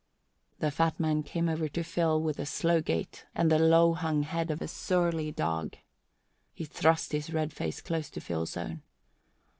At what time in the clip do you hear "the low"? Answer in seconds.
3.51-3.93